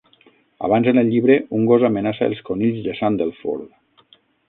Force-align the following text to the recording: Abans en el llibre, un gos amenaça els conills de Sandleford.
Abans 0.67 0.89
en 0.91 1.01
el 1.01 1.11
llibre, 1.11 1.35
un 1.59 1.69
gos 1.73 1.87
amenaça 1.91 2.31
els 2.31 2.43
conills 2.51 2.83
de 2.89 2.99
Sandleford. 3.03 4.15